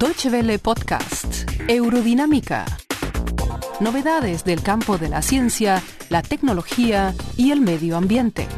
Deutsche 0.00 0.30
Welle 0.30 0.58
Podcast, 0.58 1.46
Eurodinámica. 1.68 2.64
Novedades 3.80 4.44
del 4.44 4.62
campo 4.62 4.96
de 4.96 5.10
la 5.10 5.20
ciencia, 5.20 5.82
la 6.08 6.22
tecnología 6.22 7.14
y 7.36 7.50
el 7.50 7.60
medio 7.60 7.98
ambiente. 7.98 8.48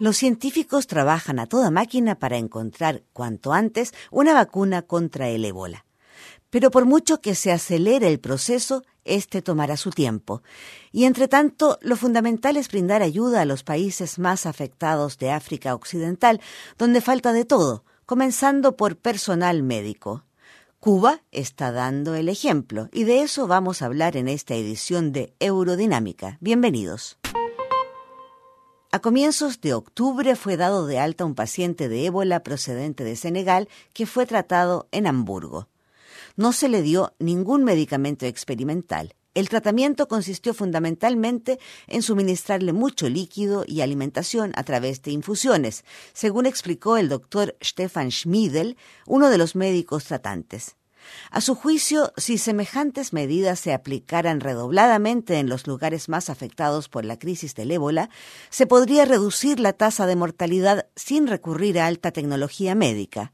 Los 0.00 0.16
científicos 0.16 0.88
trabajan 0.88 1.38
a 1.38 1.46
toda 1.46 1.70
máquina 1.70 2.16
para 2.16 2.38
encontrar 2.38 3.04
cuanto 3.12 3.52
antes 3.52 3.94
una 4.10 4.34
vacuna 4.34 4.82
contra 4.82 5.28
el 5.28 5.44
ébola. 5.44 5.86
Pero 6.50 6.72
por 6.72 6.86
mucho 6.86 7.20
que 7.20 7.36
se 7.36 7.52
acelere 7.52 8.08
el 8.08 8.18
proceso, 8.18 8.82
este 9.04 9.42
tomará 9.42 9.76
su 9.76 9.90
tiempo. 9.90 10.42
Y 10.90 11.04
entre 11.04 11.28
tanto, 11.28 11.78
lo 11.82 11.94
fundamental 11.94 12.56
es 12.56 12.66
brindar 12.66 13.02
ayuda 13.02 13.42
a 13.42 13.44
los 13.44 13.62
países 13.62 14.18
más 14.18 14.44
afectados 14.44 15.18
de 15.18 15.30
África 15.30 15.72
Occidental, 15.72 16.40
donde 16.78 17.00
falta 17.00 17.32
de 17.32 17.44
todo, 17.44 17.84
comenzando 18.10 18.76
por 18.76 18.96
personal 18.96 19.62
médico. 19.62 20.24
Cuba 20.80 21.22
está 21.30 21.70
dando 21.70 22.16
el 22.16 22.28
ejemplo 22.28 22.88
y 22.92 23.04
de 23.04 23.22
eso 23.22 23.46
vamos 23.46 23.82
a 23.82 23.86
hablar 23.86 24.16
en 24.16 24.26
esta 24.26 24.56
edición 24.56 25.12
de 25.12 25.32
Eurodinámica. 25.38 26.36
Bienvenidos. 26.40 27.18
A 28.90 28.98
comienzos 28.98 29.60
de 29.60 29.74
octubre 29.74 30.34
fue 30.34 30.56
dado 30.56 30.88
de 30.88 30.98
alta 30.98 31.24
un 31.24 31.36
paciente 31.36 31.88
de 31.88 32.06
ébola 32.06 32.42
procedente 32.42 33.04
de 33.04 33.14
Senegal 33.14 33.68
que 33.92 34.06
fue 34.06 34.26
tratado 34.26 34.88
en 34.90 35.06
Hamburgo. 35.06 35.68
No 36.34 36.52
se 36.52 36.68
le 36.68 36.82
dio 36.82 37.14
ningún 37.20 37.62
medicamento 37.62 38.26
experimental. 38.26 39.14
El 39.32 39.48
tratamiento 39.48 40.08
consistió 40.08 40.54
fundamentalmente 40.54 41.60
en 41.86 42.02
suministrarle 42.02 42.72
mucho 42.72 43.08
líquido 43.08 43.64
y 43.64 43.80
alimentación 43.80 44.52
a 44.56 44.64
través 44.64 45.02
de 45.02 45.12
infusiones, 45.12 45.84
según 46.12 46.46
explicó 46.46 46.96
el 46.96 47.08
doctor 47.08 47.56
Stefan 47.62 48.10
Schmiedel, 48.10 48.76
uno 49.06 49.30
de 49.30 49.38
los 49.38 49.54
médicos 49.54 50.04
tratantes. 50.04 50.74
A 51.30 51.40
su 51.40 51.54
juicio, 51.54 52.12
si 52.16 52.38
semejantes 52.38 53.12
medidas 53.12 53.60
se 53.60 53.72
aplicaran 53.72 54.40
redobladamente 54.40 55.38
en 55.38 55.48
los 55.48 55.66
lugares 55.66 56.08
más 56.08 56.28
afectados 56.28 56.88
por 56.88 57.04
la 57.04 57.18
crisis 57.18 57.54
del 57.54 57.70
ébola, 57.70 58.10
se 58.50 58.66
podría 58.66 59.04
reducir 59.04 59.60
la 59.60 59.72
tasa 59.72 60.06
de 60.06 60.16
mortalidad 60.16 60.88
sin 60.96 61.26
recurrir 61.26 61.78
a 61.78 61.86
alta 61.86 62.10
tecnología 62.10 62.74
médica. 62.74 63.32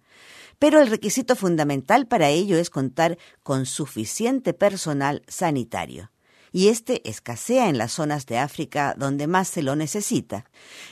Pero 0.59 0.81
el 0.81 0.89
requisito 0.89 1.37
fundamental 1.37 2.07
para 2.07 2.29
ello 2.29 2.57
es 2.57 2.71
contar 2.71 3.19
con 3.43 3.67
suficiente 3.67 4.55
personal 4.55 5.23
sanitario 5.27 6.11
y 6.57 6.69
este 6.69 7.07
escasea 7.07 7.69
en 7.69 7.77
las 7.77 7.93
zonas 7.93 8.25
de 8.25 8.39
África 8.39 8.95
donde 8.97 9.27
más 9.27 9.47
se 9.47 9.63
lo 9.63 9.77
necesita. 9.77 10.45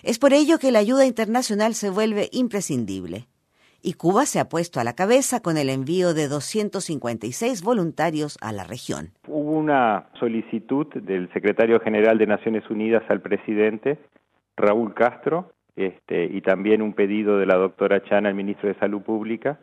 Es 0.02 0.18
por 0.18 0.34
ello 0.34 0.58
que 0.58 0.70
la 0.70 0.80
ayuda 0.80 1.06
internacional 1.06 1.74
se 1.74 1.88
vuelve 1.88 2.28
imprescindible 2.32 3.28
y 3.80 3.94
Cuba 3.94 4.26
se 4.26 4.40
ha 4.40 4.50
puesto 4.50 4.78
a 4.78 4.84
la 4.84 4.94
cabeza 4.94 5.40
con 5.40 5.56
el 5.56 5.70
envío 5.70 6.12
de 6.12 6.28
256 6.28 7.62
voluntarios 7.62 8.36
a 8.42 8.52
la 8.52 8.64
región. 8.64 9.12
Hubo 9.26 9.52
una 9.52 10.10
solicitud 10.20 10.86
del 10.94 11.32
secretario 11.32 11.80
general 11.80 12.18
de 12.18 12.26
Naciones 12.26 12.68
Unidas 12.68 13.02
al 13.08 13.22
presidente 13.22 13.98
Raúl 14.56 14.92
Castro 14.92 15.53
este, 15.77 16.25
y 16.25 16.41
también 16.41 16.83
un 16.83 16.92
pedido 16.92 17.39
de 17.39 17.47
la 17.47 17.56
doctora 17.56 18.03
Chan 18.03 18.27
al 18.27 18.34
ministro 18.34 18.69
de 18.69 18.78
Salud 18.78 19.03
Pública 19.03 19.58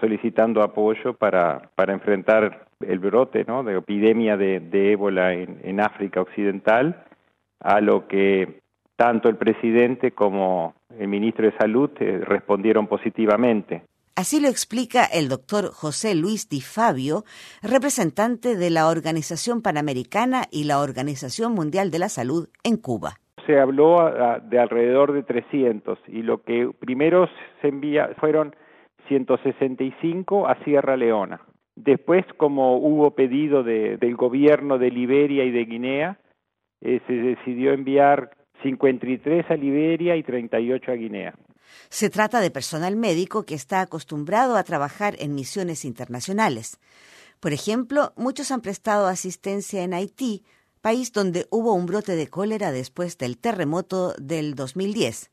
solicitando 0.00 0.62
apoyo 0.62 1.14
para, 1.14 1.70
para 1.74 1.92
enfrentar 1.92 2.66
el 2.80 2.98
brote 2.98 3.44
¿no? 3.46 3.62
de 3.62 3.76
epidemia 3.76 4.36
de, 4.36 4.92
ébola 4.92 5.32
en, 5.32 5.60
en 5.62 5.80
África 5.80 6.20
Occidental, 6.20 7.04
a 7.60 7.80
lo 7.80 8.06
que 8.06 8.60
tanto 8.96 9.28
el 9.28 9.36
presidente 9.36 10.12
como 10.12 10.74
el 10.98 11.08
ministro 11.08 11.46
de 11.46 11.56
Salud 11.56 11.90
eh, 12.00 12.20
respondieron 12.24 12.86
positivamente. 12.86 13.82
Así 14.16 14.40
lo 14.40 14.48
explica 14.48 15.04
el 15.06 15.28
doctor 15.28 15.72
José 15.72 16.14
Luis 16.14 16.48
Di 16.48 16.60
Fabio, 16.60 17.24
representante 17.62 18.54
de 18.56 18.70
la 18.70 18.88
Organización 18.88 19.60
Panamericana 19.60 20.44
y 20.52 20.64
la 20.64 20.80
Organización 20.80 21.52
Mundial 21.52 21.90
de 21.90 21.98
la 21.98 22.08
Salud 22.08 22.48
en 22.62 22.76
Cuba. 22.76 23.18
Se 23.46 23.58
habló 23.58 24.10
de 24.42 24.58
alrededor 24.58 25.12
de 25.12 25.22
300 25.22 25.98
y 26.08 26.22
lo 26.22 26.42
que 26.42 26.70
primero 26.78 27.28
se 27.60 27.68
envía 27.68 28.10
fueron 28.18 28.54
165 29.08 30.48
a 30.48 30.56
Sierra 30.64 30.96
Leona. 30.96 31.40
Después, 31.76 32.24
como 32.36 32.76
hubo 32.78 33.10
pedido 33.12 33.62
del 33.62 34.16
gobierno 34.16 34.78
de 34.78 34.90
Liberia 34.90 35.44
y 35.44 35.50
de 35.50 35.64
Guinea, 35.64 36.18
eh, 36.80 37.00
se 37.06 37.12
decidió 37.12 37.72
enviar 37.72 38.30
53 38.62 39.50
a 39.50 39.54
Liberia 39.54 40.16
y 40.16 40.22
38 40.22 40.92
a 40.92 40.94
Guinea. 40.94 41.34
Se 41.88 42.10
trata 42.10 42.40
de 42.40 42.50
personal 42.50 42.96
médico 42.96 43.44
que 43.44 43.54
está 43.54 43.80
acostumbrado 43.80 44.56
a 44.56 44.62
trabajar 44.62 45.14
en 45.18 45.34
misiones 45.34 45.84
internacionales. 45.84 46.78
Por 47.40 47.52
ejemplo, 47.52 48.12
muchos 48.16 48.50
han 48.52 48.60
prestado 48.60 49.06
asistencia 49.06 49.82
en 49.82 49.94
Haití, 49.94 50.44
país 50.84 51.14
donde 51.14 51.46
hubo 51.50 51.72
un 51.72 51.86
brote 51.86 52.14
de 52.14 52.28
cólera 52.28 52.70
después 52.70 53.16
del 53.16 53.38
terremoto 53.38 54.12
del 54.18 54.54
2010. 54.54 55.30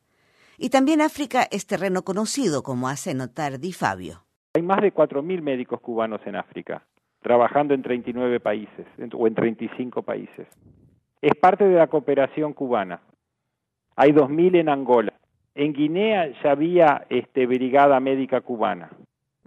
Y 0.58 0.70
también 0.70 1.02
África 1.02 1.46
es 1.52 1.68
terreno 1.68 2.04
conocido, 2.04 2.64
como 2.64 2.88
hace 2.88 3.14
notar 3.14 3.60
Di 3.60 3.74
Fabio. 3.74 4.24
Hay 4.54 4.62
más 4.62 4.82
de 4.82 4.94
4.000 4.94 5.42
médicos 5.42 5.82
cubanos 5.82 6.22
en 6.26 6.38
África, 6.38 6.86
trabajando 7.22 7.74
en 7.74 7.82
39 7.82 8.40
países 8.40 8.86
o 9.14 9.28
en 9.28 9.36
35 9.36 10.04
países. 10.04 10.48
Es 11.22 11.36
parte 11.36 11.66
de 11.66 11.76
la 11.76 11.88
cooperación 11.88 12.54
cubana. 12.54 13.02
Hay 13.98 14.14
2.000 14.14 14.58
en 14.58 14.70
Angola. 14.70 15.12
En 15.54 15.74
Guinea 15.74 16.32
ya 16.42 16.52
había 16.52 17.06
este, 17.10 17.46
brigada 17.46 18.00
médica 18.00 18.40
cubana. 18.40 18.90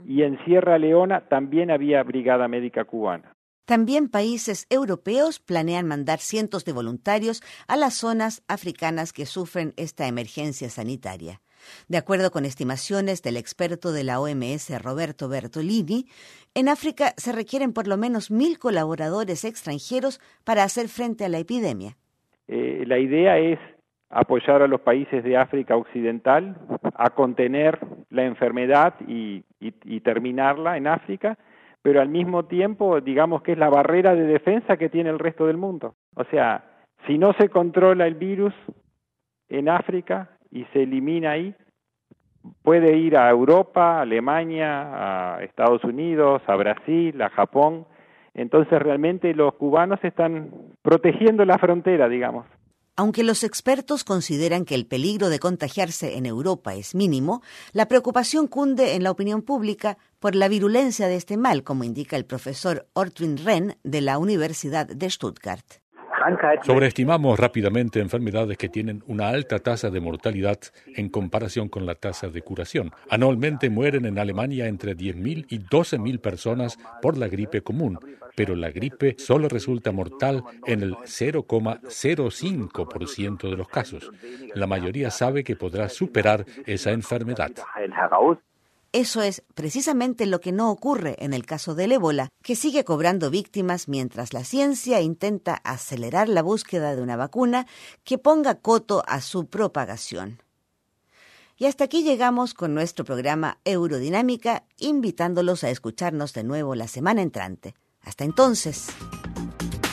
Y 0.06 0.22
en 0.22 0.38
Sierra 0.44 0.76
Leona 0.76 1.22
también 1.22 1.70
había 1.70 2.02
brigada 2.02 2.46
médica 2.46 2.84
cubana. 2.84 3.33
También 3.64 4.08
países 4.08 4.66
europeos 4.70 5.40
planean 5.40 5.86
mandar 5.86 6.18
cientos 6.18 6.64
de 6.64 6.72
voluntarios 6.72 7.42
a 7.66 7.76
las 7.76 7.94
zonas 7.94 8.42
africanas 8.48 9.12
que 9.12 9.26
sufren 9.26 9.72
esta 9.76 10.06
emergencia 10.06 10.68
sanitaria. 10.68 11.40
De 11.88 11.96
acuerdo 11.96 12.30
con 12.30 12.44
estimaciones 12.44 13.22
del 13.22 13.36
experto 13.36 13.92
de 13.92 14.04
la 14.04 14.20
OMS 14.20 14.82
Roberto 14.82 15.28
Bertolini, 15.28 16.06
en 16.54 16.68
África 16.68 17.14
se 17.16 17.32
requieren 17.32 17.72
por 17.72 17.88
lo 17.88 17.96
menos 17.96 18.30
mil 18.30 18.58
colaboradores 18.58 19.44
extranjeros 19.44 20.20
para 20.44 20.62
hacer 20.62 20.88
frente 20.88 21.24
a 21.24 21.28
la 21.28 21.38
epidemia. 21.38 21.96
Eh, 22.48 22.84
la 22.86 22.98
idea 22.98 23.38
es 23.38 23.58
apoyar 24.10 24.62
a 24.62 24.68
los 24.68 24.80
países 24.80 25.24
de 25.24 25.36
África 25.36 25.76
Occidental 25.76 26.56
a 26.94 27.10
contener 27.10 27.80
la 28.10 28.24
enfermedad 28.24 28.94
y, 29.08 29.42
terminarla 30.00 30.76
en 30.76 30.86
África, 30.86 31.38
pero 31.84 32.00
al 32.00 32.08
mismo 32.08 32.46
tiempo, 32.46 33.02
digamos 33.02 33.42
que 33.42 33.52
es 33.52 33.58
la 33.58 33.68
barrera 33.68 34.14
de 34.14 34.22
defensa 34.22 34.78
que 34.78 34.88
tiene 34.88 35.10
el 35.10 35.18
resto 35.18 35.46
del 35.46 35.58
mundo. 35.58 35.96
O 36.16 36.24
sea, 36.24 36.64
si 37.06 37.18
no 37.18 37.34
se 37.34 37.50
controla 37.50 38.06
el 38.06 38.14
virus 38.14 38.54
en 39.50 39.68
África 39.68 40.30
y 40.50 40.64
se 40.72 40.84
elimina 40.84 41.32
ahí, 41.32 41.54
puede 42.62 42.96
ir 42.96 43.18
a 43.18 43.28
Europa, 43.28 44.00
Alemania, 44.00 45.34
a 45.34 45.42
Estados 45.44 45.84
Unidos, 45.84 46.40
a 46.46 46.56
Brasil, 46.56 47.20
a 47.20 47.28
Japón. 47.28 47.84
Entonces 48.32 48.80
realmente 48.80 49.34
los 49.34 49.52
cubanos 49.56 50.02
están 50.04 50.52
protegiendo 50.80 51.44
la 51.44 51.58
frontera, 51.58 52.08
digamos. 52.08 52.46
Aunque 52.96 53.24
los 53.24 53.42
expertos 53.42 54.04
consideran 54.04 54.64
que 54.64 54.76
el 54.76 54.86
peligro 54.86 55.28
de 55.28 55.40
contagiarse 55.40 56.16
en 56.16 56.26
Europa 56.26 56.74
es 56.74 56.94
mínimo, 56.94 57.42
la 57.72 57.88
preocupación 57.88 58.46
cunde 58.46 58.94
en 58.94 59.02
la 59.02 59.10
opinión 59.10 59.42
pública 59.42 59.98
por 60.20 60.36
la 60.36 60.46
virulencia 60.46 61.08
de 61.08 61.16
este 61.16 61.36
mal, 61.36 61.64
como 61.64 61.82
indica 61.82 62.16
el 62.16 62.24
profesor 62.24 62.88
Ortwin 62.92 63.36
Ren 63.38 63.76
de 63.82 64.00
la 64.00 64.18
Universidad 64.18 64.86
de 64.86 65.10
Stuttgart. 65.10 65.83
Sobreestimamos 66.62 67.38
rápidamente 67.38 68.00
enfermedades 68.00 68.56
que 68.56 68.68
tienen 68.68 69.02
una 69.06 69.28
alta 69.28 69.58
tasa 69.58 69.90
de 69.90 70.00
mortalidad 70.00 70.58
en 70.94 71.08
comparación 71.08 71.68
con 71.68 71.86
la 71.86 71.94
tasa 71.94 72.28
de 72.28 72.42
curación. 72.42 72.92
Anualmente 73.10 73.70
mueren 73.70 74.06
en 74.06 74.18
Alemania 74.18 74.66
entre 74.66 74.96
10.000 74.96 75.46
y 75.48 75.60
12.000 75.60 76.20
personas 76.20 76.78
por 77.02 77.18
la 77.18 77.28
gripe 77.28 77.62
común, 77.62 77.98
pero 78.34 78.56
la 78.56 78.70
gripe 78.70 79.16
solo 79.18 79.48
resulta 79.48 79.92
mortal 79.92 80.42
en 80.66 80.82
el 80.82 80.96
0,05% 80.96 83.50
de 83.50 83.56
los 83.56 83.68
casos. 83.68 84.10
La 84.54 84.66
mayoría 84.66 85.10
sabe 85.10 85.44
que 85.44 85.56
podrá 85.56 85.88
superar 85.88 86.44
esa 86.66 86.90
enfermedad. 86.90 87.52
Eso 88.94 89.22
es 89.22 89.42
precisamente 89.54 90.24
lo 90.24 90.40
que 90.40 90.52
no 90.52 90.70
ocurre 90.70 91.16
en 91.18 91.34
el 91.34 91.44
caso 91.44 91.74
del 91.74 91.90
ébola, 91.90 92.28
que 92.44 92.54
sigue 92.54 92.84
cobrando 92.84 93.28
víctimas 93.28 93.88
mientras 93.88 94.32
la 94.32 94.44
ciencia 94.44 95.00
intenta 95.00 95.54
acelerar 95.64 96.28
la 96.28 96.42
búsqueda 96.42 96.94
de 96.94 97.02
una 97.02 97.16
vacuna 97.16 97.66
que 98.04 98.18
ponga 98.18 98.54
coto 98.54 99.02
a 99.08 99.20
su 99.20 99.48
propagación. 99.48 100.40
Y 101.56 101.66
hasta 101.66 101.82
aquí 101.82 102.04
llegamos 102.04 102.54
con 102.54 102.72
nuestro 102.72 103.04
programa 103.04 103.58
Eurodinámica, 103.64 104.62
invitándolos 104.78 105.64
a 105.64 105.70
escucharnos 105.70 106.32
de 106.32 106.44
nuevo 106.44 106.76
la 106.76 106.86
semana 106.86 107.20
entrante. 107.20 107.74
Hasta 108.00 108.22
entonces. 108.22 108.86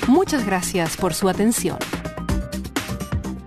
Muchas 0.07 0.45
gracias 0.45 0.95
por 0.95 1.15
su 1.15 1.27
atención. 1.27 1.79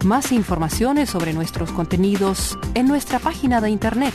Más 0.05 0.33
informaciones 0.33 1.11
sobre 1.11 1.33
nuestros 1.33 1.71
contenidos 1.71 2.59
en 2.75 2.89
nuestra 2.89 3.21
página 3.21 3.61
de 3.61 3.71
internet 3.71 4.15